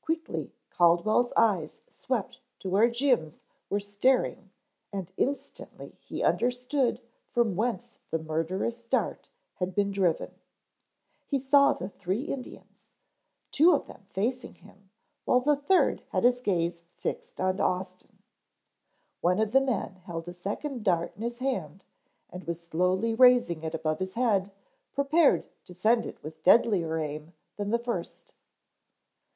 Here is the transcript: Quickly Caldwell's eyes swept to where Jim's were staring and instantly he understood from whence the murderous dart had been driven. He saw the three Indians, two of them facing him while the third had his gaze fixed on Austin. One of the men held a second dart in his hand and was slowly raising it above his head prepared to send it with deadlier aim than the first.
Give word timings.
Quickly 0.00 0.54
Caldwell's 0.70 1.32
eyes 1.36 1.82
swept 1.90 2.40
to 2.60 2.70
where 2.70 2.88
Jim's 2.88 3.40
were 3.68 3.80
staring 3.80 4.52
and 4.92 5.12
instantly 5.16 5.98
he 6.04 6.22
understood 6.22 7.00
from 7.32 7.56
whence 7.56 7.96
the 8.10 8.20
murderous 8.20 8.86
dart 8.86 9.28
had 9.54 9.74
been 9.74 9.90
driven. 9.90 10.36
He 11.26 11.40
saw 11.40 11.72
the 11.72 11.88
three 11.88 12.26
Indians, 12.26 12.84
two 13.50 13.72
of 13.74 13.88
them 13.88 14.06
facing 14.12 14.54
him 14.54 14.90
while 15.24 15.40
the 15.40 15.56
third 15.56 16.04
had 16.10 16.22
his 16.22 16.40
gaze 16.40 16.76
fixed 16.94 17.40
on 17.40 17.58
Austin. 17.58 18.22
One 19.20 19.40
of 19.40 19.50
the 19.50 19.60
men 19.60 19.96
held 19.96 20.28
a 20.28 20.32
second 20.32 20.84
dart 20.84 21.16
in 21.16 21.22
his 21.22 21.38
hand 21.38 21.84
and 22.30 22.44
was 22.44 22.60
slowly 22.60 23.14
raising 23.16 23.64
it 23.64 23.74
above 23.74 23.98
his 23.98 24.12
head 24.12 24.52
prepared 24.92 25.48
to 25.64 25.74
send 25.74 26.06
it 26.06 26.22
with 26.22 26.44
deadlier 26.44 26.98
aim 26.98 27.32
than 27.56 27.70
the 27.70 27.80
first. 27.80 28.32